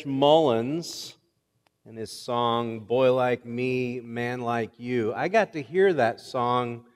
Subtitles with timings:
[0.00, 1.16] Rich Mullins
[1.84, 5.12] and his song, Boy Like Me, Man Like You.
[5.12, 6.86] I got to hear that song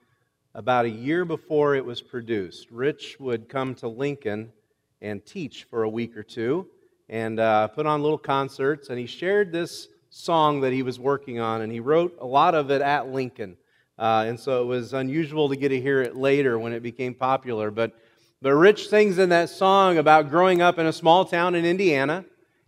[0.54, 2.70] about a year before it was produced.
[2.70, 4.50] Rich would come to Lincoln
[5.02, 6.67] and teach for a week or two
[7.10, 11.41] and uh, put on little concerts, and he shared this song that he was working
[11.41, 13.59] on, and he wrote a lot of it at Lincoln.
[13.98, 17.12] Uh, and so it was unusual to get to hear it later when it became
[17.12, 17.71] popular.
[17.71, 17.93] But,
[18.41, 22.25] but Rich sings in that song about growing up in a small town in Indiana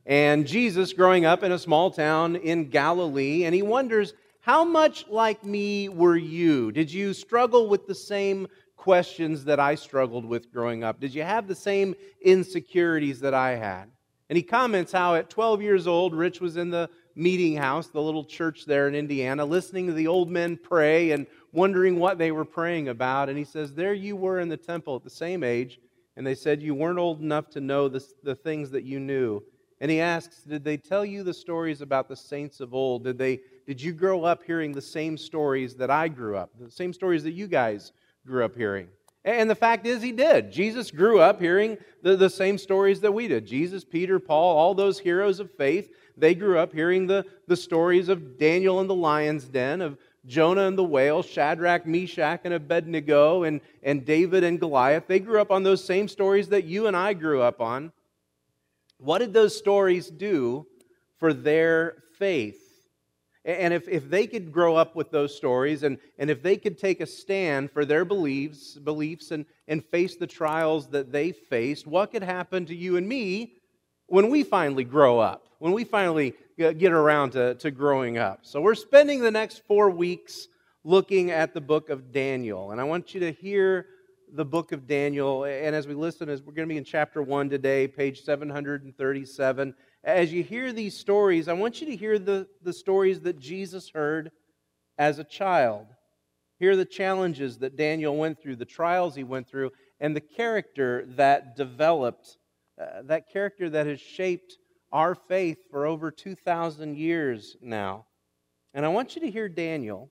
[0.07, 5.07] and Jesus growing up in a small town in Galilee, and he wonders, How much
[5.09, 6.71] like me were you?
[6.71, 8.47] Did you struggle with the same
[8.77, 11.01] questions that I struggled with growing up?
[11.01, 13.91] Did you have the same insecurities that I had?
[14.29, 18.03] And he comments how at 12 years old, Rich was in the meeting house, the
[18.03, 22.31] little church there in Indiana, listening to the old men pray and wondering what they
[22.31, 23.29] were praying about.
[23.29, 25.81] And he says, There you were in the temple at the same age,
[26.17, 29.43] and they said you weren't old enough to know the, the things that you knew.
[29.81, 33.05] And he asks, Did they tell you the stories about the saints of old?
[33.05, 36.71] Did, they, did you grow up hearing the same stories that I grew up, the
[36.71, 37.93] same stories that you guys
[38.27, 38.89] grew up hearing?
[39.25, 40.53] And the fact is, he did.
[40.53, 43.45] Jesus grew up hearing the, the same stories that we did.
[43.45, 48.09] Jesus, Peter, Paul, all those heroes of faith, they grew up hearing the, the stories
[48.09, 53.43] of Daniel in the lion's den, of Jonah and the whale, Shadrach, Meshach, and Abednego,
[53.43, 55.09] and, and David and Goliath.
[55.09, 57.91] They grew up on those same stories that you and I grew up on.
[58.99, 60.67] What did those stories do
[61.19, 62.63] for their faith?
[63.45, 66.79] And if, if they could grow up with those stories and, and if they could
[66.79, 71.87] take a stand for their beliefs, beliefs and, and face the trials that they faced,
[71.87, 73.53] what could happen to you and me
[74.07, 78.41] when we finally grow up, when we finally uh, get around to, to growing up?
[78.43, 80.49] So we're spending the next four weeks
[80.83, 82.73] looking at the book of Daniel.
[82.73, 83.87] And I want you to hear
[84.33, 85.45] the book of Daniel.
[85.45, 89.75] And as we listen, as we're going to be in chapter 1 today, page 737.
[90.05, 93.91] As you hear these stories, I want you to hear the, the stories that Jesus
[93.91, 94.31] heard
[94.99, 95.87] as a child.
[96.59, 101.05] Hear the challenges that Daniel went through, the trials he went through, and the character
[101.17, 102.39] that developed,
[102.81, 104.57] uh, that character that has shaped
[104.93, 108.07] our faith for over 2,000 years now.
[108.73, 110.11] And I want you to hear Daniel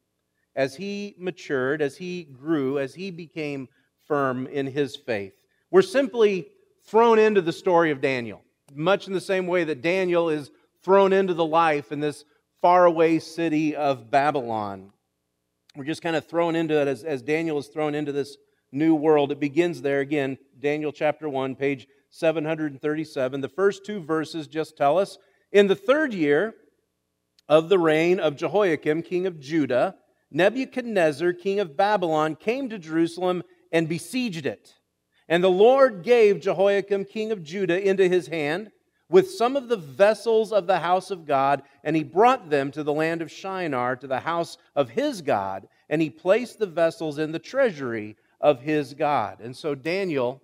[0.55, 3.67] as he matured, as he grew, as he became
[4.07, 5.33] firm in his faith.
[5.71, 6.47] We're simply
[6.85, 8.41] thrown into the story of Daniel,
[8.73, 10.51] much in the same way that Daniel is
[10.83, 12.25] thrown into the life in this
[12.61, 14.91] faraway city of Babylon.
[15.75, 18.37] We're just kind of thrown into it as, as Daniel is thrown into this
[18.71, 19.31] new world.
[19.31, 23.41] It begins there again, Daniel chapter 1, page 737.
[23.41, 25.17] The first two verses just tell us
[25.51, 26.55] In the third year
[27.49, 29.95] of the reign of Jehoiakim, king of Judah,
[30.31, 33.43] Nebuchadnezzar, king of Babylon, came to Jerusalem
[33.75, 34.73] and besieged it.
[35.27, 38.71] And the Lord gave Jehoiakim, king of Judah, into his hand
[39.09, 42.83] with some of the vessels of the house of God, and he brought them to
[42.83, 47.17] the land of Shinar, to the house of his God, and he placed the vessels
[47.17, 49.41] in the treasury of his God.
[49.41, 50.41] And so Daniel,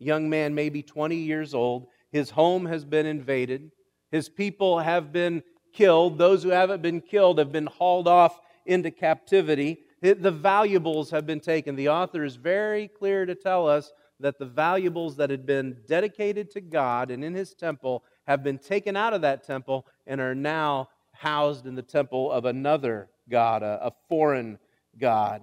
[0.00, 3.70] young man, maybe 20 years old, his home has been invaded,
[4.10, 8.90] his people have been killed, those who haven't been killed have been hauled off into
[8.90, 11.76] captivity the valuables have been taken.
[11.76, 16.50] The author is very clear to tell us that the valuables that had been dedicated
[16.50, 20.34] to God and in his temple have been taken out of that temple and are
[20.34, 24.58] now housed in the temple of another God, a, a foreign
[24.98, 25.42] God.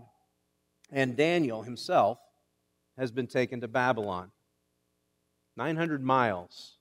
[0.92, 2.20] And Daniel himself
[2.98, 4.32] has been taken to Babylon,
[5.58, 6.78] 900 miles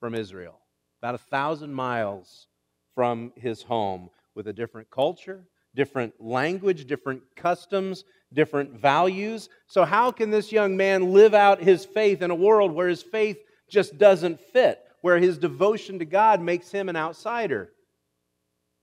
[0.00, 0.58] from Israel,
[1.00, 2.48] about a thousand miles
[2.94, 5.44] from his home, with a different culture,
[5.78, 8.02] different language, different customs,
[8.32, 9.48] different values.
[9.68, 13.00] So, how can this young man live out his faith in a world where his
[13.00, 13.38] faith
[13.70, 17.70] just doesn't fit, where his devotion to God makes him an outsider?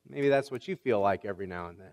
[0.08, 1.92] Maybe that's what you feel like every now and then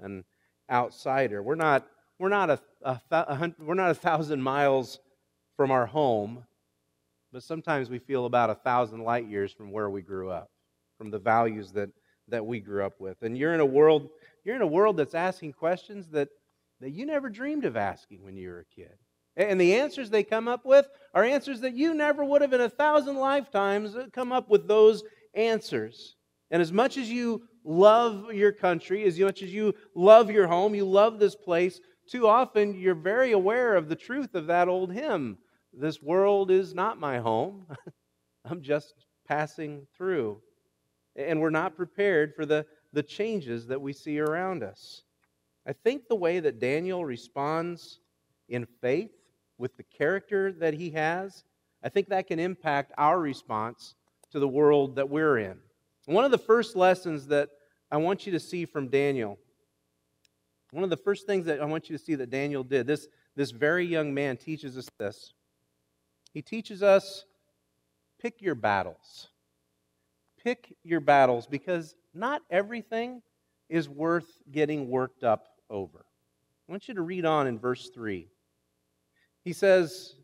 [0.00, 0.24] an
[0.68, 1.42] outsider.
[1.44, 1.86] We're not,
[2.18, 4.98] we're not, a, a, a, we're not a thousand miles
[5.56, 6.42] from our home,
[7.32, 10.50] but sometimes we feel about a thousand light years from where we grew up,
[10.98, 11.90] from the values that,
[12.30, 13.22] that we grew up with.
[13.22, 14.10] And you're in a world
[14.44, 16.28] you're in a world that's asking questions that,
[16.80, 18.94] that you never dreamed of asking when you were a kid.
[19.36, 22.60] And the answers they come up with are answers that you never would have in
[22.60, 25.02] a thousand lifetimes uh, come up with those
[25.34, 26.16] answers.
[26.50, 30.74] And as much as you love your country, as much as you love your home,
[30.74, 34.92] you love this place, too often you're very aware of the truth of that old
[34.92, 35.38] hymn
[35.72, 37.66] This world is not my home,
[38.44, 38.94] I'm just
[39.28, 40.40] passing through.
[41.16, 45.02] And we're not prepared for the the changes that we see around us.
[45.66, 48.00] I think the way that Daniel responds
[48.48, 49.12] in faith
[49.58, 51.44] with the character that he has,
[51.84, 53.94] I think that can impact our response
[54.32, 55.58] to the world that we're in.
[56.06, 57.50] One of the first lessons that
[57.90, 59.38] I want you to see from Daniel,
[60.72, 63.06] one of the first things that I want you to see that Daniel did, this,
[63.36, 65.34] this very young man teaches us this.
[66.32, 67.26] He teaches us
[68.20, 69.28] pick your battles.
[70.42, 73.22] Pick your battles because not everything
[73.68, 76.04] is worth getting worked up over.
[76.68, 78.26] I want you to read on in verse 3.
[79.44, 80.14] He says,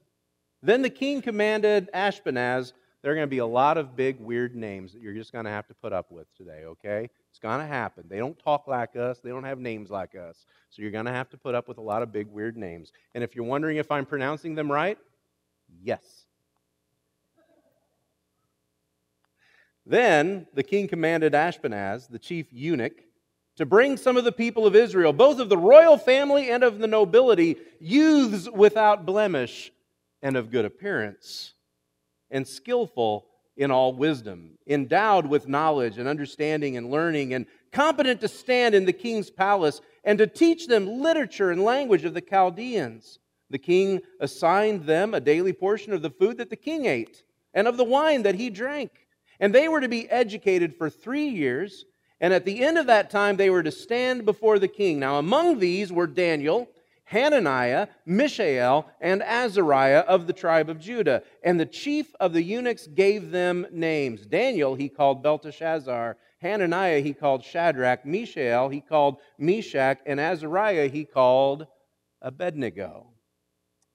[0.62, 2.72] Then the king commanded Ashpenaz,
[3.02, 5.44] there are going to be a lot of big, weird names that you're just going
[5.44, 7.08] to have to put up with today, okay?
[7.30, 8.04] It's going to happen.
[8.08, 10.44] They don't talk like us, they don't have names like us.
[10.70, 12.92] So you're going to have to put up with a lot of big, weird names.
[13.14, 14.98] And if you're wondering if I'm pronouncing them right,
[15.82, 16.25] yes.
[19.86, 23.04] Then the king commanded Ashpenaz, the chief eunuch,
[23.56, 26.78] to bring some of the people of Israel, both of the royal family and of
[26.78, 29.72] the nobility, youths without blemish
[30.20, 31.54] and of good appearance,
[32.30, 38.28] and skillful in all wisdom, endowed with knowledge and understanding and learning, and competent to
[38.28, 43.18] stand in the king's palace and to teach them literature and language of the Chaldeans.
[43.48, 47.22] The king assigned them a daily portion of the food that the king ate
[47.54, 49.05] and of the wine that he drank.
[49.40, 51.84] And they were to be educated for three years.
[52.20, 54.98] And at the end of that time, they were to stand before the king.
[54.98, 56.68] Now, among these were Daniel,
[57.04, 61.22] Hananiah, Mishael, and Azariah of the tribe of Judah.
[61.42, 64.26] And the chief of the eunuchs gave them names.
[64.26, 66.16] Daniel he called Belteshazzar.
[66.40, 68.04] Hananiah he called Shadrach.
[68.04, 69.98] Mishael he called Meshach.
[70.06, 71.66] And Azariah he called
[72.22, 73.08] Abednego.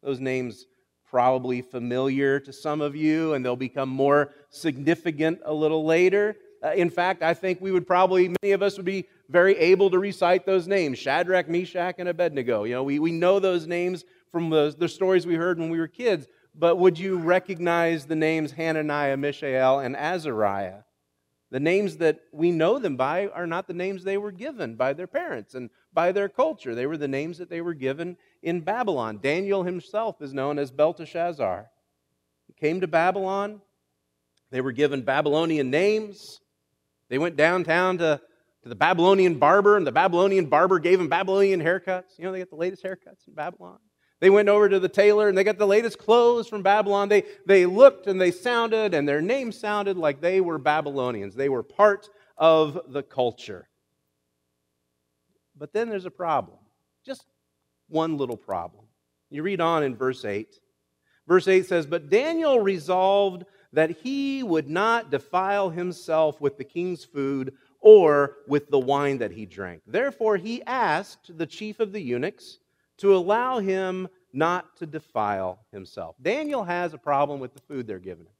[0.03, 0.65] Those names
[1.11, 6.37] probably familiar to some of you, and they'll become more significant a little later.
[6.63, 9.89] Uh, in fact, I think we would probably, many of us would be very able
[9.89, 12.63] to recite those names Shadrach, Meshach, and Abednego.
[12.63, 15.79] You know, we, we know those names from the, the stories we heard when we
[15.79, 20.83] were kids, but would you recognize the names Hananiah, Mishael, and Azariah?
[21.49, 24.93] The names that we know them by are not the names they were given by
[24.93, 26.73] their parents and by their culture.
[26.73, 29.19] They were the names that they were given in Babylon.
[29.21, 31.69] Daniel himself is known as Belteshazzar.
[32.47, 33.61] He came to Babylon.
[34.49, 36.41] They were given Babylonian names.
[37.09, 38.21] They went downtown to,
[38.63, 42.17] to the Babylonian barber, and the Babylonian barber gave them Babylonian haircuts.
[42.17, 43.79] You know, they got the latest haircuts in Babylon.
[44.21, 47.09] They went over to the tailor and they got the latest clothes from Babylon.
[47.09, 51.33] They, they looked and they sounded, and their names sounded like they were Babylonians.
[51.33, 53.67] They were part of the culture.
[55.57, 56.59] But then there's a problem.
[57.03, 57.25] Just
[57.91, 58.85] one little problem.
[59.29, 60.59] You read on in verse 8.
[61.27, 67.05] Verse 8 says, But Daniel resolved that he would not defile himself with the king's
[67.05, 69.81] food or with the wine that he drank.
[69.87, 72.59] Therefore, he asked the chief of the eunuchs
[72.97, 76.15] to allow him not to defile himself.
[76.21, 78.33] Daniel has a problem with the food they're giving him.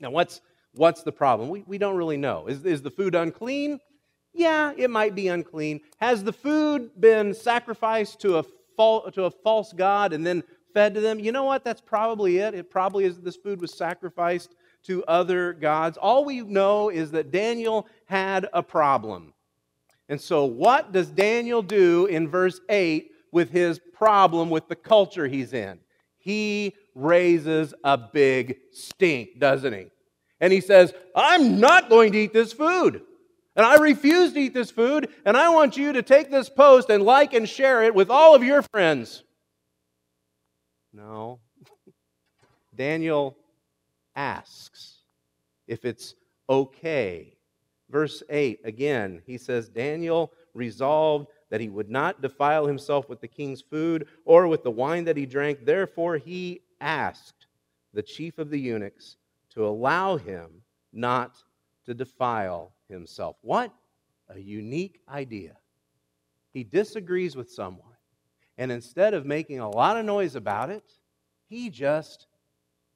[0.00, 0.40] Now, what's,
[0.74, 1.48] what's the problem?
[1.48, 2.46] We, we don't really know.
[2.48, 3.80] Is, is the food unclean?
[4.32, 5.80] Yeah, it might be unclean.
[5.98, 8.44] Has the food been sacrificed to a,
[8.76, 10.42] to a false god and then
[10.74, 11.18] fed to them?
[11.18, 11.64] You know what?
[11.64, 12.54] That's probably it.
[12.54, 15.96] It probably is that this food was sacrificed to other gods.
[15.96, 19.32] All we know is that Daniel had a problem.
[20.08, 25.26] And so, what does Daniel do in verse 8 with his problem with the culture
[25.26, 25.78] he's in.
[26.16, 29.88] He raises a big stink, doesn't he?
[30.40, 33.02] And he says, I'm not going to eat this food.
[33.56, 35.08] And I refuse to eat this food.
[35.24, 38.34] And I want you to take this post and like and share it with all
[38.34, 39.24] of your friends.
[40.92, 41.40] No.
[42.76, 43.36] Daniel
[44.14, 44.98] asks
[45.66, 46.14] if it's
[46.48, 47.32] okay.
[47.88, 53.28] Verse 8, again, he says, Daniel resolved that he would not defile himself with the
[53.28, 55.64] king's food or with the wine that he drank.
[55.64, 57.46] Therefore, he asked
[57.94, 59.16] the chief of the eunuchs
[59.50, 61.36] to allow him not
[61.86, 63.36] to defile himself.
[63.42, 63.72] What
[64.28, 65.56] a unique idea.
[66.52, 67.96] He disagrees with someone,
[68.56, 70.84] and instead of making a lot of noise about it,
[71.48, 72.26] he just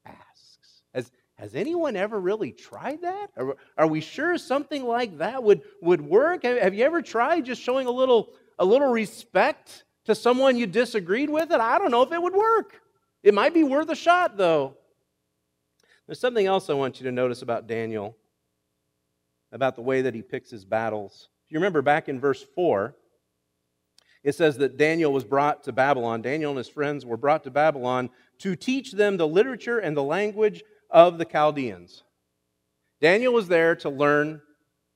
[0.06, 0.82] asks.
[0.94, 3.28] Has, has anyone ever really tried that?
[3.37, 6.44] Are, are we sure something like that would, would work?
[6.44, 11.30] Have, you ever tried just showing a little a little respect to someone you disagreed
[11.30, 12.80] with, and I don't know if it would work.
[13.23, 14.76] It might be worth a shot, though.
[16.06, 18.16] There's something else I want you to notice about Daniel,
[19.52, 21.28] about the way that he picks his battles.
[21.47, 22.95] If you remember back in verse 4,
[24.23, 26.23] it says that Daniel was brought to Babylon.
[26.23, 30.02] Daniel and his friends were brought to Babylon to teach them the literature and the
[30.02, 32.02] language of the Chaldeans.
[33.00, 34.42] Daniel was there to learn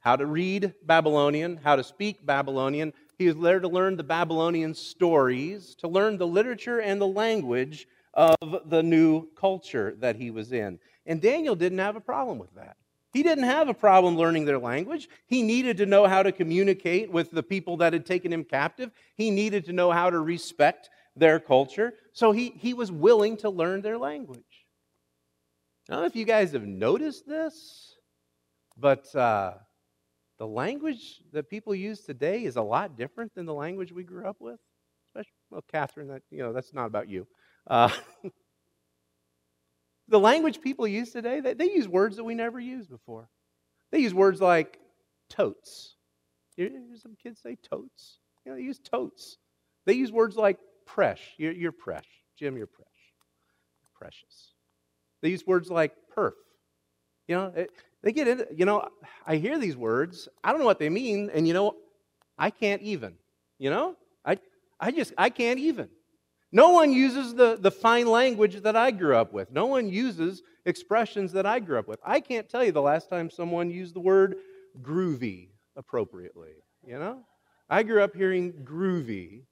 [0.00, 4.74] how to read Babylonian, how to speak Babylonian, he was there to learn the Babylonian
[4.74, 10.52] stories, to learn the literature and the language of the new culture that he was
[10.52, 10.78] in.
[11.06, 12.76] And Daniel didn't have a problem with that.
[13.14, 15.08] He didn't have a problem learning their language.
[15.26, 18.90] He needed to know how to communicate with the people that had taken him captive.
[19.16, 21.94] He needed to know how to respect their culture.
[22.12, 24.42] So he, he was willing to learn their language.
[25.88, 27.94] I don't know if you guys have noticed this,
[28.76, 29.54] but uh,
[30.38, 34.26] the language that people use today is a lot different than the language we grew
[34.26, 34.58] up with.
[35.06, 37.28] Especially, well, Catherine, that, you know, that's not about you.
[37.68, 37.90] Uh,
[40.08, 43.28] the language people use today, they, they, use words that we never used before.
[43.90, 44.78] They use words like
[45.30, 45.96] totes.
[46.56, 48.18] You, some kids say totes.
[48.44, 49.38] You know, they use totes.
[49.86, 51.20] They use words like presh.
[51.38, 52.02] You're, you're presh.
[52.38, 52.84] Jim, you're presh.
[53.94, 54.52] Precious.
[55.22, 56.32] They use words like perf.
[57.28, 57.70] You know, it,
[58.02, 58.86] they get into, you know,
[59.26, 61.76] I hear these words, I don't know what they mean, and you know,
[62.36, 63.14] I can't even.
[63.58, 63.96] You know?
[64.24, 64.38] I,
[64.78, 65.88] I just, I can't even.
[66.54, 69.50] No one uses the, the fine language that I grew up with.
[69.50, 71.98] No one uses expressions that I grew up with.
[72.06, 74.36] I can't tell you the last time someone used the word
[74.80, 76.52] groovy appropriately.
[76.86, 77.24] You know?
[77.68, 79.42] I grew up hearing groovy,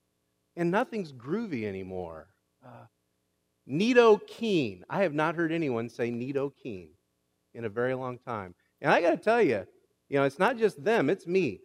[0.55, 2.29] and nothing's groovy anymore.
[2.65, 2.87] Uh,
[4.29, 4.85] keen.
[4.89, 6.09] I have not heard anyone say
[6.51, 6.91] keen
[7.53, 8.55] in a very long time.
[8.81, 9.67] And I got to tell you,
[10.09, 11.63] you know, it's not just them, it's me.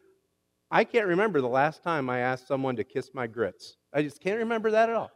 [0.71, 3.75] I can't remember the last time I asked someone to kiss my grits.
[3.93, 5.11] I just can't remember that at all.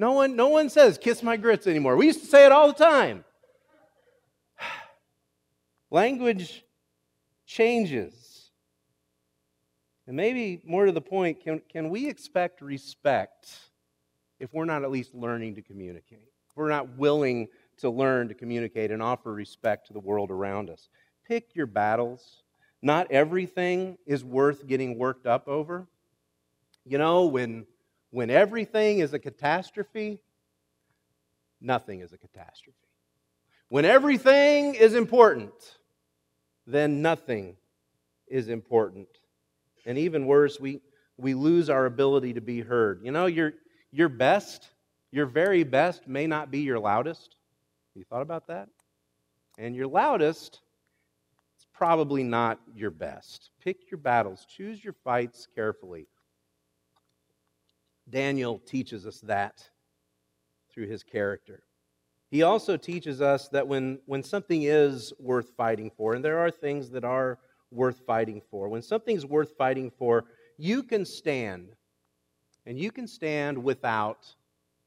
[0.00, 1.94] No, one, no one says kiss my grits anymore.
[1.94, 3.22] We used to say it all the time.
[5.90, 6.64] Language
[7.44, 8.50] changes.
[10.06, 13.54] And maybe more to the point, can, can we expect respect
[14.38, 16.32] if we're not at least learning to communicate?
[16.48, 17.48] If we're not willing
[17.80, 20.88] to learn to communicate and offer respect to the world around us.
[21.28, 22.42] Pick your battles.
[22.80, 25.88] Not everything is worth getting worked up over.
[26.86, 27.66] You know, when,
[28.10, 30.20] when everything is a catastrophe,
[31.60, 32.76] nothing is a catastrophe.
[33.68, 35.52] When everything is important,
[36.66, 37.56] then nothing
[38.26, 39.08] is important.
[39.86, 40.80] And even worse, we,
[41.16, 43.00] we lose our ability to be heard.
[43.04, 43.54] You know, your,
[43.92, 44.68] your best,
[45.12, 47.36] your very best, may not be your loudest.
[47.94, 48.68] You thought about that?
[49.58, 50.60] And your loudest
[51.58, 53.50] is probably not your best.
[53.62, 56.06] Pick your battles, choose your fights carefully.
[58.10, 59.68] Daniel teaches us that
[60.72, 61.62] through his character.
[62.30, 66.50] He also teaches us that when, when something is worth fighting for, and there are
[66.50, 67.38] things that are
[67.72, 70.24] worth fighting for, when something's worth fighting for,
[70.56, 71.74] you can stand,
[72.66, 74.32] and you can stand without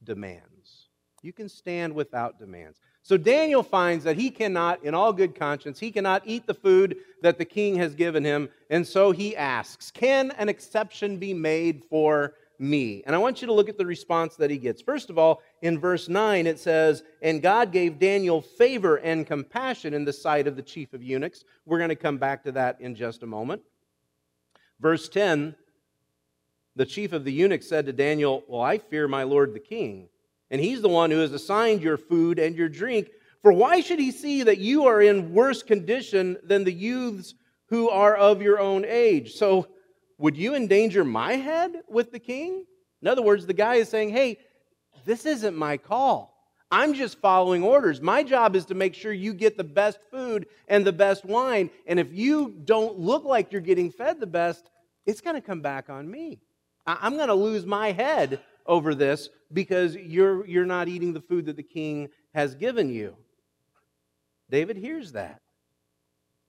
[0.04, 0.90] demands.
[1.22, 2.80] You can stand without demands.
[3.02, 6.98] So Daniel finds that he cannot, in all good conscience, he cannot eat the food
[7.22, 8.50] that the king has given him.
[8.70, 13.04] And so he asks, Can an exception be made for me?
[13.06, 14.82] And I want you to look at the response that he gets.
[14.82, 19.94] First of all, in verse 9, it says, And God gave Daniel favor and compassion
[19.94, 21.44] in the sight of the chief of eunuchs.
[21.66, 23.62] We're going to come back to that in just a moment.
[24.80, 25.56] Verse 10,
[26.76, 30.10] the chief of the eunuchs said to Daniel, Well, I fear my lord the king
[30.54, 33.10] and he's the one who has assigned your food and your drink.
[33.42, 37.34] For why should he see that you are in worse condition than the youths
[37.70, 39.34] who are of your own age?
[39.34, 39.68] So,
[40.24, 42.64] would you endanger my head with the king?
[43.02, 44.40] In other words, the guy is saying, hey,
[45.04, 46.34] this isn't my call.
[46.72, 48.00] I'm just following orders.
[48.00, 51.70] My job is to make sure you get the best food and the best wine.
[51.86, 54.70] And if you don't look like you're getting fed the best,
[55.06, 56.40] it's going to come back on me.
[56.88, 61.48] I'm going to lose my head over this because you're, you're not eating the food
[61.48, 63.18] that the king has given you.
[64.50, 65.42] David hears that.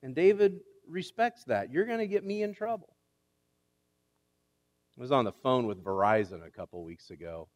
[0.05, 1.73] And David respects that.
[1.73, 2.94] You're going to get me in trouble.
[4.97, 7.49] I was on the phone with Verizon a couple weeks ago.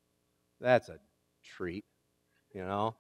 [0.61, 0.99] That's a
[1.57, 1.85] treat,
[2.53, 2.97] you know?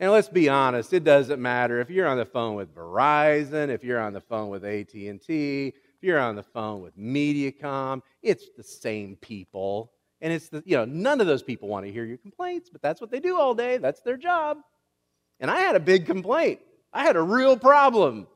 [0.00, 3.84] And let's be honest, it doesn't matter if you're on the phone with Verizon, if
[3.84, 8.64] you're on the phone with AT&T, if you're on the phone with Mediacom, it's the
[8.64, 9.92] same people.
[10.20, 12.80] And it's the, you know, none of those people want to hear your complaints, but
[12.80, 13.76] that's what they do all day.
[13.76, 14.58] That's their job.
[15.40, 16.60] And I had a big complaint.
[16.92, 18.26] I had a real problem.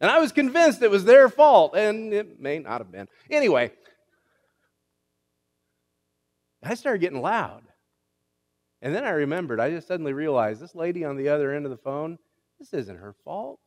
[0.00, 3.08] And I was convinced it was their fault, and it may not have been.
[3.30, 3.72] Anyway,
[6.62, 7.62] I started getting loud.
[8.82, 11.70] And then I remembered, I just suddenly realized this lady on the other end of
[11.70, 12.18] the phone,
[12.58, 13.58] this isn't her fault.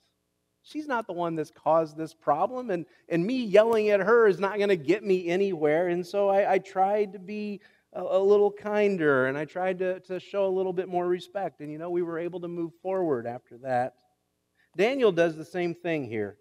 [0.61, 4.39] She's not the one that's caused this problem, and, and me yelling at her is
[4.39, 5.87] not going to get me anywhere.
[5.87, 7.61] And so I, I tried to be
[7.93, 11.61] a, a, little kinder, and I tried to, to show a little bit more respect.
[11.61, 13.93] And you know, we were able to move forward after that.
[14.77, 16.37] Daniel does the same thing here.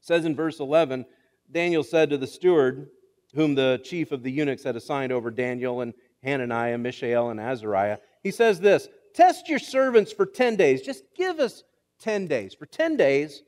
[0.00, 1.06] It says in verse 11
[1.50, 2.88] Daniel said to the steward,
[3.34, 7.98] whom the chief of the eunuchs had assigned over Daniel and Hananiah, Mishael, and Azariah,
[8.22, 10.82] he says this Test your servants for 10 days.
[10.82, 11.64] Just give us
[12.00, 12.54] 10 days.
[12.54, 13.42] For 10 days,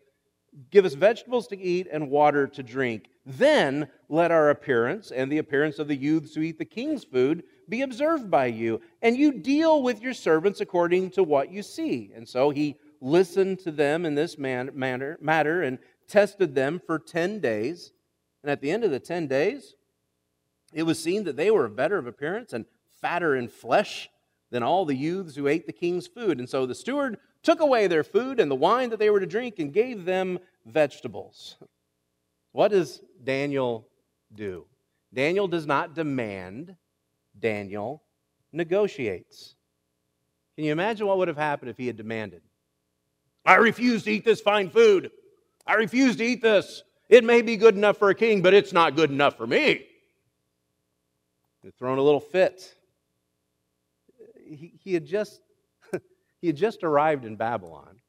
[0.71, 3.09] give us vegetables to eat and water to drink.
[3.25, 7.45] Then let our appearance and the appearance of the youths who eat the king's food
[7.69, 12.11] be observed by you, and you deal with your servants according to what you see.
[12.15, 16.99] And so he listened to them in this man, manner, matter and tested them for
[16.99, 17.93] 10 days.
[18.43, 19.75] And at the end of the 10 days,
[20.73, 22.65] it was seen that they were better of appearance and
[23.01, 24.09] fatter in flesh
[24.51, 26.39] than all the youths who ate the king's food.
[26.39, 29.27] And so the steward took away their food and the wine that they were to
[29.27, 31.57] drink and gave them vegetables.
[32.53, 33.89] What does Daniel
[34.35, 34.67] do?
[35.13, 36.77] Daniel does not demand,
[37.39, 38.03] Daniel
[38.53, 39.57] negotiates.
[40.57, 42.43] Can you imagine what would have happened if he had demanded?
[43.45, 45.11] I refuse to eat this fine food.
[45.67, 46.83] I refuse to eat this.
[47.11, 49.85] It may be good enough for a king, but it's not good enough for me.
[51.65, 52.73] He'd thrown a little fit.
[54.47, 55.41] He, he, had just,
[56.41, 58.01] he had just arrived in Babylon.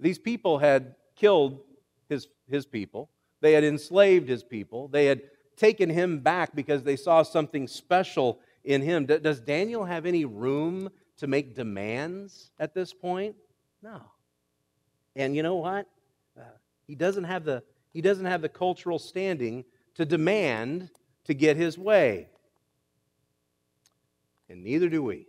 [0.00, 1.60] These people had killed
[2.08, 3.10] his, his people.
[3.40, 4.88] They had enslaved his people.
[4.88, 5.22] They had
[5.56, 9.06] taken him back because they saw something special in him.
[9.06, 13.36] Does Daniel have any room to make demands at this point?
[13.82, 14.02] No.
[15.14, 15.86] And you know what?
[16.36, 16.42] Uh,
[16.88, 17.62] he doesn't have the
[17.94, 20.90] he doesn't have the cultural standing to demand
[21.24, 22.28] to get his way.
[24.50, 25.28] And neither do we.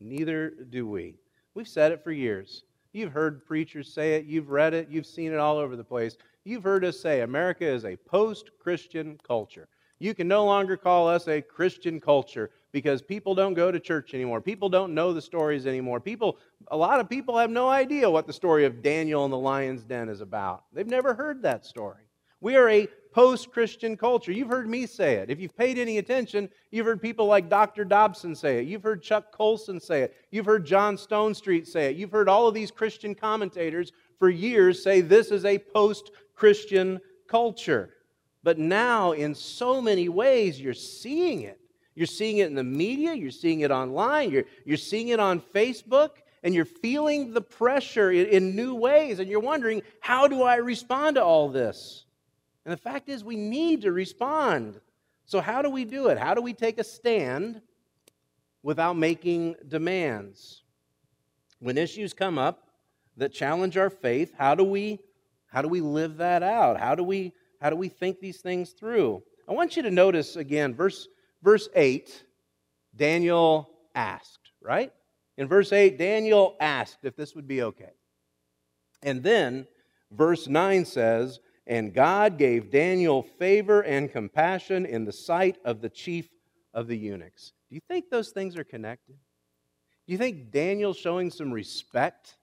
[0.00, 1.14] Neither do we.
[1.54, 2.64] We've said it for years.
[2.92, 6.16] You've heard preachers say it, you've read it, you've seen it all over the place.
[6.44, 9.68] You've heard us say America is a post Christian culture.
[10.02, 14.14] You can no longer call us a Christian culture because people don't go to church
[14.14, 14.40] anymore.
[14.40, 16.00] People don't know the stories anymore.
[16.00, 16.38] People,
[16.72, 19.84] a lot of people have no idea what the story of Daniel and the lion's
[19.84, 20.64] den is about.
[20.72, 22.02] They've never heard that story.
[22.40, 24.32] We are a post Christian culture.
[24.32, 25.30] You've heard me say it.
[25.30, 27.84] If you've paid any attention, you've heard people like Dr.
[27.84, 28.66] Dobson say it.
[28.66, 30.16] You've heard Chuck Colson say it.
[30.32, 31.96] You've heard John Stonestreet say it.
[31.96, 36.98] You've heard all of these Christian commentators for years say this is a post Christian
[37.28, 37.90] culture.
[38.42, 41.60] But now, in so many ways, you're seeing it.
[41.94, 45.40] You're seeing it in the media, you're seeing it online, you're, you're seeing it on
[45.40, 46.10] Facebook,
[46.42, 50.56] and you're feeling the pressure in, in new ways, and you're wondering, how do I
[50.56, 52.06] respond to all this?
[52.64, 54.80] And the fact is, we need to respond.
[55.26, 56.18] So, how do we do it?
[56.18, 57.60] How do we take a stand
[58.62, 60.62] without making demands?
[61.58, 62.68] When issues come up
[63.16, 64.98] that challenge our faith, how do we
[65.52, 66.80] how do we live that out?
[66.80, 69.22] How do we, how do we think these things through?
[69.48, 71.06] I want you to notice again, verse,
[71.44, 72.24] verse 8,
[72.96, 74.92] Daniel asked, right?
[75.38, 77.92] In verse 8, Daniel asked if this would be okay.
[79.04, 79.68] And then
[80.10, 85.88] verse 9 says, And God gave Daniel favor and compassion in the sight of the
[85.88, 86.28] chief
[86.74, 87.52] of the eunuchs.
[87.68, 89.14] Do you think those things are connected?
[90.06, 92.38] Do you think Daniel showing some respect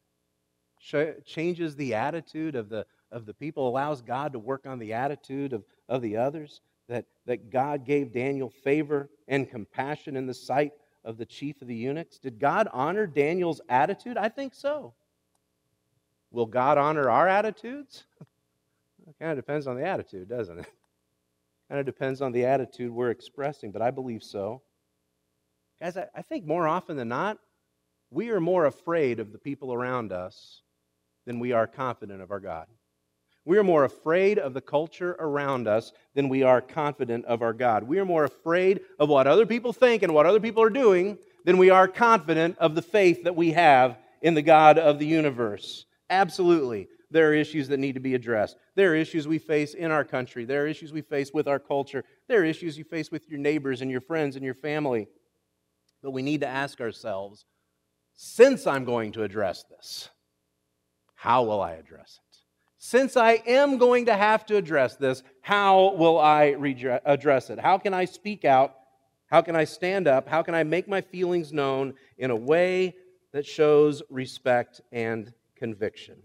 [1.25, 5.53] changes the attitude of the, of the people, allows God to work on the attitude
[5.53, 10.73] of, of the others, that, that God gave Daniel favor and compassion in the sight
[11.05, 12.19] of the chief of the eunuchs?
[12.19, 14.17] Did God honor Daniel's attitude?
[14.17, 14.93] I think so.
[16.31, 18.03] Will God honor our attitudes?
[19.07, 20.67] it kind of depends on the attitude, doesn't it?
[21.69, 24.63] Kind of depends on the attitude we're expressing, but I believe so.
[25.79, 27.37] Guys, I, I think more often than not,
[28.09, 30.63] we are more afraid of the people around us
[31.25, 32.65] than we are confident of our God.
[33.45, 37.53] We are more afraid of the culture around us than we are confident of our
[37.53, 37.83] God.
[37.83, 41.17] We are more afraid of what other people think and what other people are doing
[41.45, 45.05] than we are confident of the faith that we have in the God of the
[45.05, 45.85] universe.
[46.09, 46.89] Absolutely.
[47.11, 48.57] There are issues that need to be addressed.
[48.75, 50.45] There are issues we face in our country.
[50.45, 52.03] There are issues we face with our culture.
[52.27, 55.07] There are issues you face with your neighbors and your friends and your family.
[56.03, 57.45] But we need to ask ourselves
[58.13, 60.09] since I'm going to address this,
[61.15, 62.28] how will I address it?
[62.81, 66.55] Since I am going to have to address this, how will I
[67.05, 67.59] address it?
[67.59, 68.73] How can I speak out?
[69.27, 70.29] How can I stand up?
[70.29, 72.95] How can I make my feelings known in a way
[73.33, 76.15] that shows respect and conviction?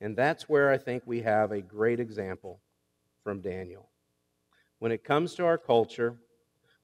[0.00, 2.60] And that's where I think we have a great example
[3.24, 3.88] from Daniel.
[4.78, 6.16] When it comes to our culture,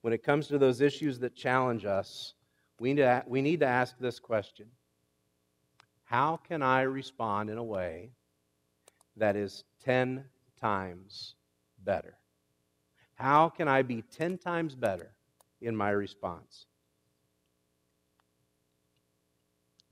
[0.00, 2.34] when it comes to those issues that challenge us,
[2.80, 4.66] we need to, we need to ask this question
[6.08, 8.12] how can I respond in a way
[9.18, 10.24] that is 10
[10.58, 11.34] times
[11.84, 12.16] better?
[13.16, 15.10] How can I be 10 times better
[15.60, 16.64] in my response?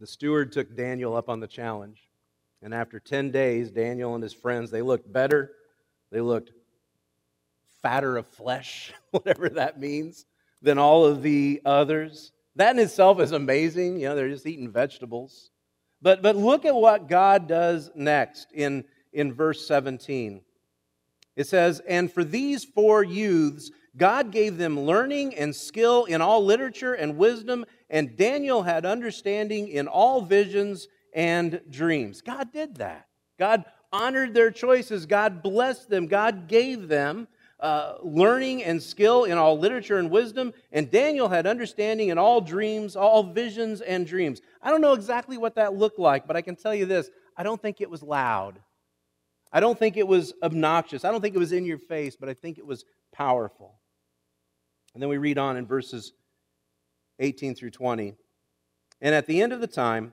[0.00, 2.09] The steward took Daniel up on the challenge.
[2.62, 5.52] And after 10 days, Daniel and his friends, they looked better.
[6.11, 6.50] They looked
[7.83, 10.24] fatter of flesh, whatever that means,
[10.62, 12.33] than all of the others.
[12.55, 14.00] That in itself is amazing.
[14.00, 15.50] You know, they're just eating vegetables.
[16.02, 20.40] But, but look at what God does next in, in verse 17.
[21.37, 26.44] It says, And for these four youths, God gave them learning and skill in all
[26.44, 32.20] literature and wisdom, and Daniel had understanding in all visions and dreams.
[32.20, 33.06] God did that.
[33.38, 35.06] God honored their choices.
[35.06, 36.06] God blessed them.
[36.06, 37.28] God gave them
[37.61, 42.40] uh, learning and skill in all literature and wisdom, and Daniel had understanding in all
[42.40, 44.42] dreams, all visions and dreams.
[44.62, 47.42] I don't know exactly what that looked like, but I can tell you this I
[47.42, 48.61] don't think it was loud.
[49.53, 51.05] I don't think it was obnoxious.
[51.05, 53.79] I don't think it was in your face, but I think it was powerful.
[54.92, 56.12] And then we read on in verses
[57.21, 58.14] 18 through 20.
[59.01, 60.12] And at the end of the time,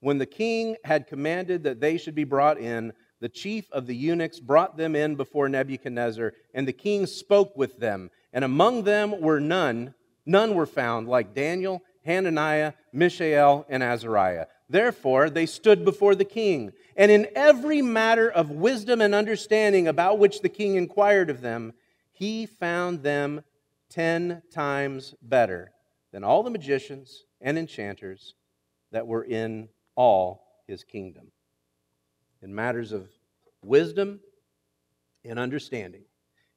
[0.00, 2.92] when the king had commanded that they should be brought in,
[3.26, 7.80] the chief of the eunuchs brought them in before Nebuchadnezzar, and the king spoke with
[7.80, 8.08] them.
[8.32, 14.46] And among them were none, none were found like Daniel, Hananiah, Mishael, and Azariah.
[14.68, 16.70] Therefore they stood before the king.
[16.96, 21.72] And in every matter of wisdom and understanding about which the king inquired of them,
[22.12, 23.42] he found them
[23.90, 25.72] ten times better
[26.12, 28.36] than all the magicians and enchanters
[28.92, 31.32] that were in all his kingdom
[32.42, 33.08] in matters of
[33.66, 34.20] wisdom
[35.24, 36.02] and understanding,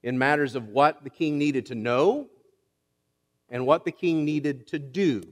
[0.03, 2.27] in matters of what the king needed to know
[3.49, 5.23] and what the king needed to do,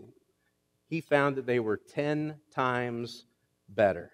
[0.90, 3.26] he found that they were 10 times
[3.70, 4.12] better.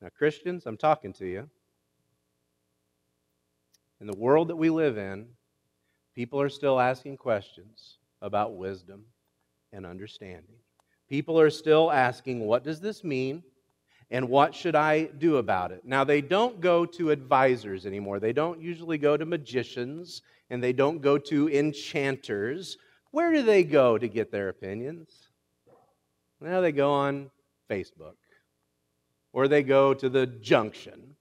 [0.00, 1.48] Now, Christians, I'm talking to you.
[4.00, 5.26] In the world that we live in,
[6.14, 9.04] people are still asking questions about wisdom
[9.72, 10.56] and understanding.
[11.08, 13.44] People are still asking, what does this mean?
[14.12, 15.86] And what should I do about it?
[15.86, 18.20] Now, they don't go to advisors anymore.
[18.20, 20.20] They don't usually go to magicians
[20.50, 22.76] and they don't go to enchanters.
[23.10, 25.30] Where do they go to get their opinions?
[26.42, 27.30] Now, they go on
[27.70, 28.16] Facebook
[29.32, 31.16] or they go to the junction.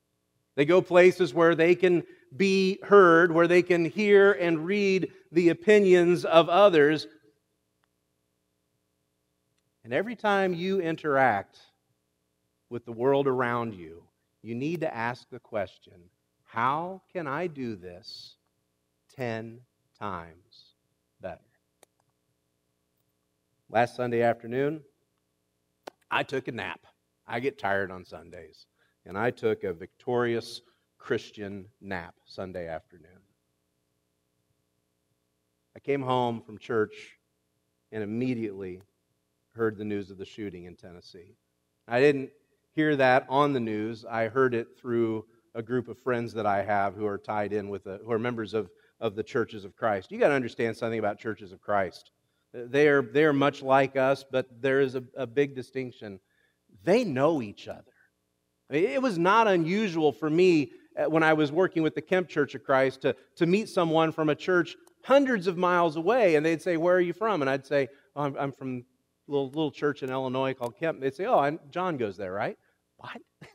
[0.56, 2.04] They go places where they can
[2.36, 7.08] be heard, where they can hear and read the opinions of others.
[9.86, 11.58] And every time you interact
[12.71, 14.01] with the world around you,
[14.41, 15.93] you need to ask the question
[16.45, 18.36] how can I do this
[19.15, 19.60] 10
[19.99, 20.73] times
[21.21, 21.39] better?
[23.69, 24.81] Last Sunday afternoon,
[26.10, 26.79] I took a nap.
[27.27, 28.65] I get tired on Sundays.
[29.05, 30.62] And I took a victorious
[30.97, 33.19] Christian nap Sunday afternoon.
[35.75, 37.17] I came home from church
[37.91, 38.81] and immediately
[39.55, 41.36] heard the news of the shooting in Tennessee.
[41.88, 42.29] I didn't
[42.73, 44.05] hear that on the news.
[44.10, 47.69] I heard it through a group of friends that I have who are tied in
[47.69, 50.12] with, who are members of, of the churches of Christ.
[50.12, 52.12] You got to understand something about churches of Christ.
[52.53, 56.19] They are, they are much like us, but there is a, a big distinction.
[56.84, 57.84] They know each other.
[58.69, 62.55] It was not unusual for me uh, when I was working with the Kemp Church
[62.55, 66.62] of Christ to, to meet someone from a church hundreds of miles away, and they'd
[66.62, 67.41] say, Where are you from?
[67.41, 68.86] And I'd say, oh, I'm, I'm from
[69.27, 70.99] little, little church in Illinois called Kemp.
[70.99, 72.57] They'd say, Oh, John goes there, right?
[73.02, 73.22] What?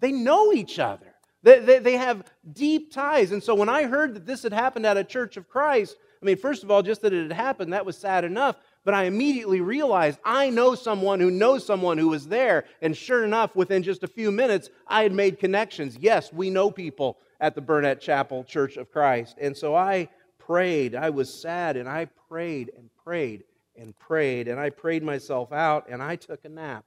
[0.00, 1.14] they know each other.
[1.42, 3.30] They, they, they, have deep ties.
[3.30, 6.24] And so when I heard that this had happened at a church of Christ, I
[6.24, 8.56] mean, first of all, just that it had happened, that was sad enough.
[8.84, 12.64] But I immediately realized I know someone who knows someone who was there.
[12.80, 15.98] And sure enough, within just a few minutes, I had made connections.
[16.00, 19.36] Yes, we know people at the Burnette Chapel Church of Christ.
[19.38, 20.08] And so I
[20.38, 20.94] prayed.
[20.94, 23.44] I was sad and I prayed and prayed
[23.76, 26.84] and prayed, and I prayed myself out, and I took a nap.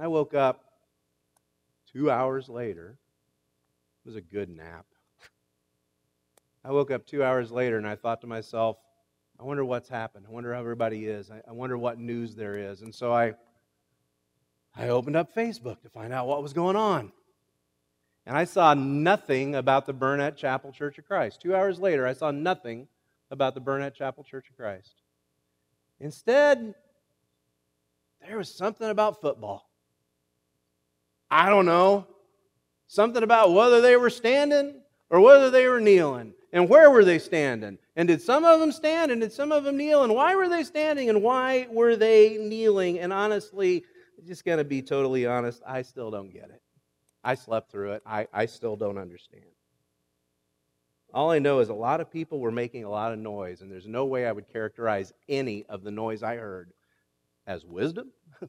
[0.00, 0.64] I woke up
[1.92, 2.96] two hours later.
[4.04, 4.86] It was a good nap.
[6.64, 8.76] I woke up two hours later and I thought to myself,
[9.40, 10.26] I wonder what's happened.
[10.28, 11.30] I wonder how everybody is.
[11.30, 12.82] I, I wonder what news there is.
[12.82, 13.34] And so I,
[14.74, 17.12] I opened up Facebook to find out what was going on.
[18.26, 21.40] And I saw nothing about the Burnette Chapel Church of Christ.
[21.40, 22.88] Two hours later, I saw nothing
[23.30, 25.02] about the Burnette Chapel Church of Christ.
[26.00, 26.74] Instead,
[28.26, 29.67] there was something about football.
[31.30, 32.06] I don't know.
[32.86, 36.32] Something about whether they were standing or whether they were kneeling.
[36.52, 37.78] And where were they standing?
[37.96, 40.04] And did some of them stand and did some of them kneel?
[40.04, 42.98] And why were they standing and why were they kneeling?
[42.98, 43.84] And honestly,
[44.26, 46.62] just going to be totally honest, I still don't get it.
[47.22, 48.02] I slept through it.
[48.06, 49.44] I, I still don't understand.
[51.12, 53.72] All I know is a lot of people were making a lot of noise, and
[53.72, 56.70] there's no way I would characterize any of the noise I heard
[57.46, 58.10] as wisdom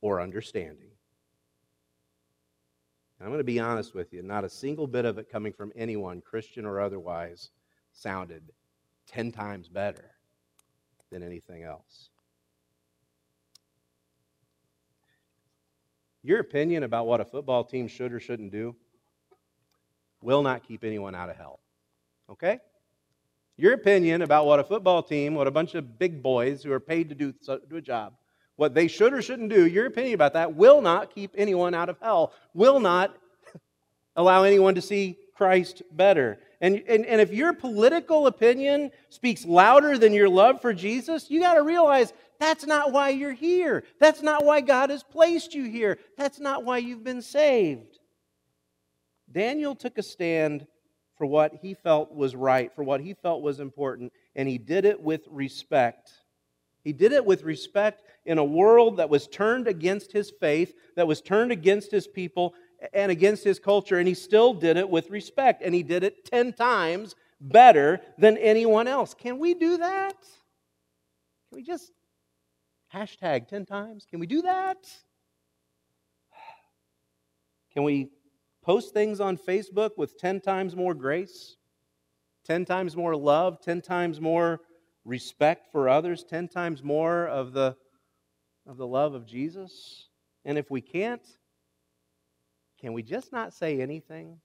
[0.00, 0.87] or understanding.
[3.18, 5.52] And I'm going to be honest with you, not a single bit of it coming
[5.52, 7.50] from anyone, Christian or otherwise,
[7.92, 8.42] sounded
[9.08, 10.12] 10 times better
[11.10, 12.10] than anything else.
[16.22, 18.76] Your opinion about what a football team should or shouldn't do
[20.20, 21.60] will not keep anyone out of hell.
[22.30, 22.58] Okay?
[23.56, 26.80] Your opinion about what a football team, what a bunch of big boys who are
[26.80, 27.34] paid to do,
[27.68, 28.14] do a job,
[28.58, 31.88] what they should or shouldn't do, your opinion about that will not keep anyone out
[31.88, 33.16] of hell, will not
[34.16, 36.40] allow anyone to see Christ better.
[36.60, 41.40] And, and, and if your political opinion speaks louder than your love for Jesus, you
[41.40, 43.84] got to realize that's not why you're here.
[44.00, 45.96] That's not why God has placed you here.
[46.16, 48.00] That's not why you've been saved.
[49.30, 50.66] Daniel took a stand
[51.16, 54.84] for what he felt was right, for what he felt was important, and he did
[54.84, 56.10] it with respect.
[56.82, 61.06] He did it with respect in a world that was turned against his faith, that
[61.06, 62.54] was turned against his people
[62.92, 66.26] and against his culture, and he still did it with respect, and he did it
[66.26, 69.14] 10 times better than anyone else.
[69.14, 70.20] Can we do that?
[71.48, 71.90] Can we just
[72.94, 74.06] hashtag 10 times?
[74.08, 74.76] Can we do that?
[77.72, 78.10] Can we
[78.62, 81.56] post things on Facebook with 10 times more grace,
[82.44, 84.60] 10 times more love, 10 times more
[85.06, 87.74] respect for others, 10 times more of the,
[88.68, 90.06] of the love of Jesus?
[90.44, 91.22] And if we can't,
[92.80, 94.38] can we just not say anything?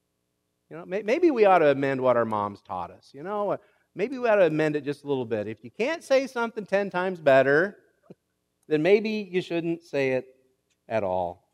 [0.70, 3.12] You know, maybe we ought to amend what our moms taught us.
[3.14, 3.58] You know, uh,
[3.94, 5.48] maybe we ought to amend it just a little bit.
[5.48, 7.78] If you can't say something 10 times better,
[8.68, 10.26] then maybe you shouldn't say it
[10.90, 11.48] at all.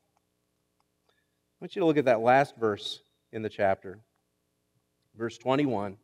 [1.10, 3.02] I want you to look at that last verse
[3.34, 4.00] in the chapter,
[5.18, 5.98] verse 21.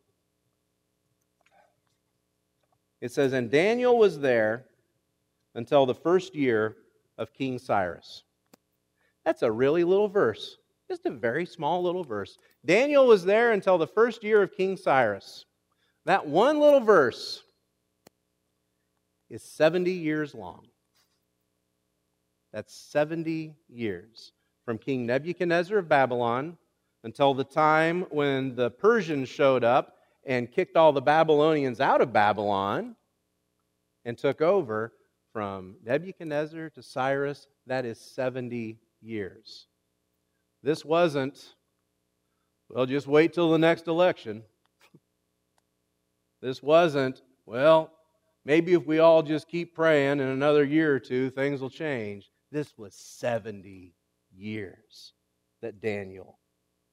[2.99, 4.65] It says, And Daniel was there
[5.55, 6.75] until the first year
[7.17, 8.23] of King Cyrus.
[9.23, 12.37] That's a really little verse, just a very small little verse.
[12.63, 15.45] Daniel was there until the first year of King Cyrus.
[16.05, 17.41] That one little verse
[19.29, 20.67] is 70 years long.
[22.53, 26.57] That's 70 years from King Nebuchadnezzar of Babylon
[27.03, 32.13] until the time when the Persians showed up and kicked all the Babylonians out of
[32.13, 32.95] Babylon
[34.05, 34.93] and took over
[35.35, 37.47] from Nebuchadnezzar to Cyrus.
[37.67, 39.67] That is 70 years.
[40.63, 41.55] This wasn't,
[42.69, 44.43] well, just wait till the next election.
[46.41, 47.91] This wasn't, well,
[48.45, 52.31] maybe if we all just keep praying in another year or two, things will change.
[52.53, 53.93] This was 70
[54.33, 55.11] years
[55.61, 56.39] that Daniel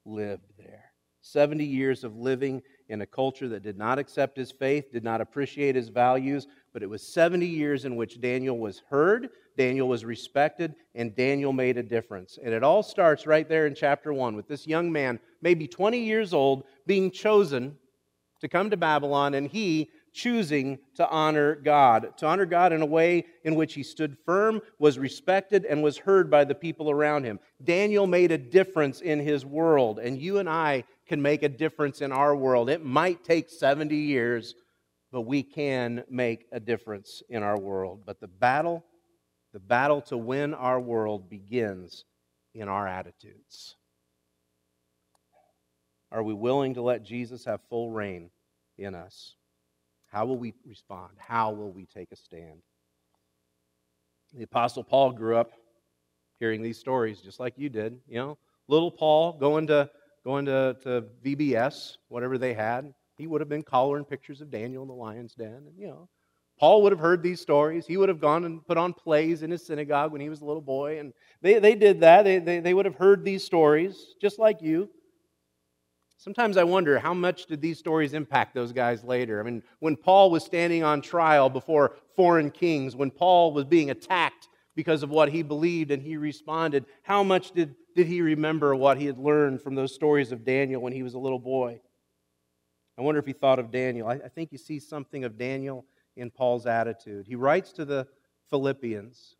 [0.03, 0.91] lived there.
[1.21, 5.21] 70 years of living in a culture that did not accept his faith, did not
[5.21, 10.03] appreciate his values, but it was 70 years in which Daniel was heard, Daniel was
[10.03, 12.39] respected, and Daniel made a difference.
[12.43, 15.99] And it all starts right there in chapter 1 with this young man, maybe 20
[15.99, 17.77] years old, being chosen
[18.41, 22.85] to come to Babylon, and he choosing to honor God, to honor God in a
[22.85, 27.23] way in which he stood firm, was respected, and was heard by the people around
[27.23, 27.39] him.
[27.63, 32.01] Daniel made a difference in his world, and you and I can make a difference
[32.01, 32.69] in our world.
[32.69, 34.55] It might take 70 years,
[35.11, 38.03] but we can make a difference in our world.
[38.05, 38.85] But the battle,
[39.51, 42.05] the battle to win our world begins
[42.53, 43.75] in our attitudes.
[46.11, 48.29] Are we willing to let Jesus have full reign
[48.77, 49.35] in us?
[50.13, 51.09] How will we respond?
[51.17, 52.61] How will we take a stand?
[54.31, 55.51] The Apostle Paul grew up
[56.39, 57.99] hearing these stories just like you did.
[58.07, 59.89] You know, little Paul going to
[60.23, 64.83] going to, to VBS, whatever they had, he would have been collaring pictures of Daniel
[64.83, 65.63] in the lion's den.
[65.67, 66.07] And, you know,
[66.59, 67.87] Paul would have heard these stories.
[67.87, 70.45] He would have gone and put on plays in his synagogue when he was a
[70.45, 70.99] little boy.
[70.99, 72.23] And they, they did that.
[72.23, 74.89] They, they, they would have heard these stories just like you.
[76.23, 79.41] Sometimes I wonder how much did these stories impact those guys later?
[79.41, 83.89] I mean, when Paul was standing on trial before foreign kings, when Paul was being
[83.89, 88.73] attacked because of what he believed and he responded, how much did, did he remember
[88.73, 91.81] what he had learned from those stories of Daniel when he was a little boy?
[92.97, 94.07] I wonder if he thought of Daniel.
[94.07, 95.83] I, I think you see something of Daniel
[96.15, 97.27] in Paul's attitude.
[97.27, 98.07] He writes to the
[98.49, 99.35] Philippians,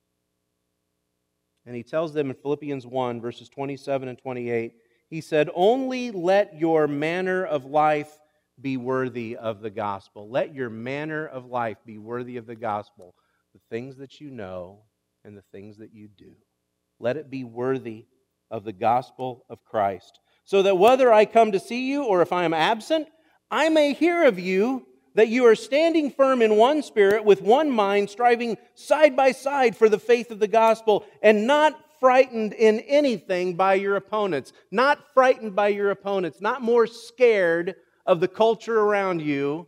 [1.65, 4.73] and he tells them in Philippians 1, verses 27 and 28,
[5.13, 8.19] he said, Only let your manner of life
[8.59, 10.27] be worthy of the gospel.
[10.27, 13.13] Let your manner of life be worthy of the gospel.
[13.53, 14.79] The things that you know
[15.23, 16.31] and the things that you do.
[16.99, 18.07] Let it be worthy
[18.49, 20.17] of the gospel of Christ.
[20.45, 23.07] So that whether I come to see you or if I am absent,
[23.51, 27.69] I may hear of you that you are standing firm in one spirit, with one
[27.69, 32.81] mind, striving side by side for the faith of the gospel, and not frightened in
[32.81, 38.77] anything by your opponents, not frightened by your opponents, not more scared of the culture
[38.77, 39.65] around you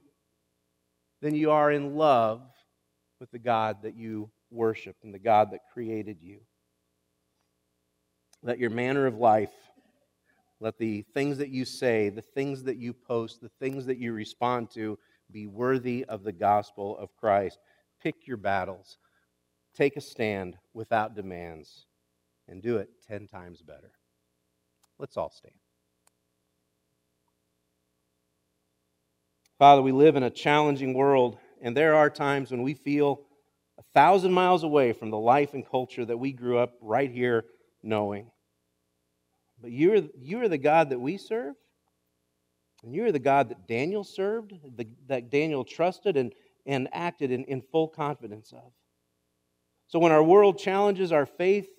[1.21, 2.41] than you are in love
[3.21, 6.41] with the God that you worship and the God that created you.
[8.43, 9.53] Let your manner of life,
[10.59, 14.11] let the things that you say, the things that you post, the things that you
[14.11, 14.99] respond to
[15.31, 17.59] be worthy of the gospel of Christ.
[18.03, 18.97] Pick your battles.
[19.73, 21.85] Take a stand without demands
[22.47, 23.91] and do it 10 times better.
[24.97, 25.55] Let's all stand.
[29.57, 33.21] Father, we live in a challenging world, and there are times when we feel
[33.77, 37.45] a thousand miles away from the life and culture that we grew up right here
[37.81, 38.29] knowing.
[39.61, 41.55] But you're, you are the God that we serve,
[42.83, 46.33] and you're the God that Daniel served, the, that Daniel trusted and,
[46.65, 48.71] and acted in, in full confidence of.
[49.87, 51.69] So when our world challenges our faith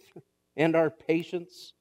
[0.56, 1.72] and our patience,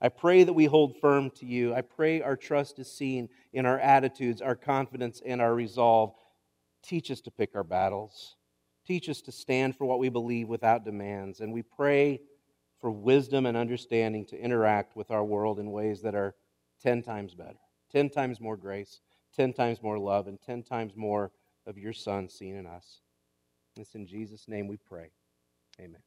[0.00, 1.74] I pray that we hold firm to you.
[1.74, 6.14] I pray our trust is seen in our attitudes, our confidence, and our resolve.
[6.82, 8.36] Teach us to pick our battles.
[8.86, 11.40] Teach us to stand for what we believe without demands.
[11.40, 12.20] And we pray
[12.80, 16.34] for wisdom and understanding to interact with our world in ways that are
[16.82, 17.58] 10 times better,
[17.92, 19.00] 10 times more grace,
[19.36, 21.30] 10 times more love, and 10 times more
[21.66, 23.02] of your Son seen in us.
[23.76, 25.10] It's in Jesus' name we pray.
[25.78, 26.00] Amen.